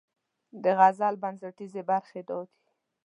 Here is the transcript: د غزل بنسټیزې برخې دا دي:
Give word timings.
د 0.63 0.65
غزل 0.79 1.15
بنسټیزې 1.23 1.81
برخې 1.89 2.21
دا 2.29 2.39
دي: 2.49 2.59